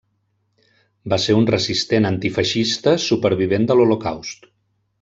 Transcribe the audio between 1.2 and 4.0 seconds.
ser un resistent antifeixista, supervivent de